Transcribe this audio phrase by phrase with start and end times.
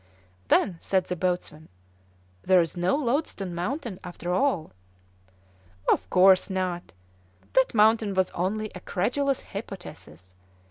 [0.47, 1.69] "Then," said the boatswain,
[2.41, 4.71] "there's no loadstone mountain, after all."
[5.91, 6.91] "Of course not;
[7.53, 10.33] that mountain was only a credulous hypothesis.